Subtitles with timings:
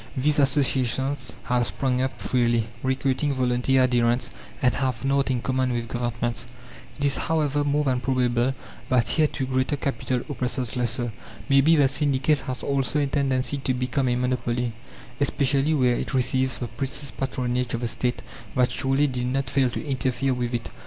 [0.17, 5.87] These associations have sprung up freely, recruiting volunteer adherents, and have nought in common with
[5.87, 6.47] governments.
[6.97, 8.55] It is, however, more than probable
[8.89, 11.11] that here too greater capital oppresses lesser.
[11.49, 14.73] Maybe the syndicate has also a tendency to become a monopoly,
[15.19, 18.23] especially where it receives the precious patronage of the State
[18.55, 20.71] that surely did not fail to interfere with it.